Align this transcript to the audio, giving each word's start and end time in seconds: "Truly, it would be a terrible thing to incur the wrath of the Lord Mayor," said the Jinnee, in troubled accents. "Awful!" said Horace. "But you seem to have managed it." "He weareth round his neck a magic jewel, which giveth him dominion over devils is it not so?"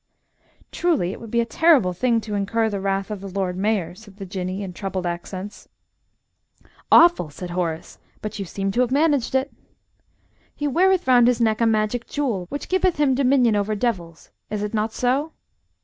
"Truly, 0.71 1.11
it 1.11 1.21
would 1.21 1.29
be 1.29 1.41
a 1.41 1.45
terrible 1.45 1.93
thing 1.93 2.19
to 2.21 2.33
incur 2.33 2.71
the 2.71 2.79
wrath 2.79 3.11
of 3.11 3.21
the 3.21 3.27
Lord 3.29 3.55
Mayor," 3.55 3.93
said 3.93 4.17
the 4.17 4.25
Jinnee, 4.25 4.63
in 4.63 4.73
troubled 4.73 5.05
accents. 5.05 5.67
"Awful!" 6.91 7.29
said 7.29 7.51
Horace. 7.51 7.99
"But 8.19 8.39
you 8.39 8.45
seem 8.45 8.71
to 8.71 8.81
have 8.81 8.89
managed 8.91 9.35
it." 9.35 9.53
"He 10.55 10.67
weareth 10.67 11.05
round 11.07 11.27
his 11.27 11.39
neck 11.39 11.61
a 11.61 11.67
magic 11.67 12.07
jewel, 12.07 12.47
which 12.49 12.67
giveth 12.67 12.95
him 12.95 13.13
dominion 13.13 13.55
over 13.55 13.75
devils 13.75 14.31
is 14.49 14.63
it 14.63 14.73
not 14.73 14.91
so?" 14.91 15.33